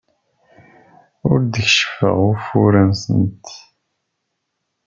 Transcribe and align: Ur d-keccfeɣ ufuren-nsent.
Ur 1.29 1.37
d-keccfeɣ 1.43 2.17
ufuren-nsent. 2.31 3.45